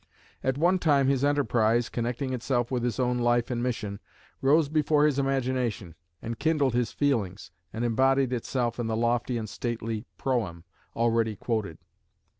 At 0.43 0.57
one 0.57 0.79
time 0.79 1.07
his 1.07 1.23
enterprise, 1.23 1.87
connecting 1.87 2.33
itself 2.33 2.71
with 2.71 2.81
his 2.83 2.99
own 2.99 3.19
life 3.19 3.51
and 3.51 3.61
mission, 3.61 3.99
rose 4.41 4.67
before 4.67 5.05
his 5.05 5.19
imagination 5.19 5.93
and 6.23 6.39
kindled 6.39 6.73
his 6.73 6.91
feelings, 6.91 7.51
and 7.71 7.85
embodied 7.85 8.33
itself 8.33 8.79
in 8.79 8.87
the 8.87 8.97
lofty 8.97 9.37
and 9.37 9.47
stately 9.47 10.05
"Proem" 10.17 10.63
already 10.95 11.35
quoted. 11.35 11.77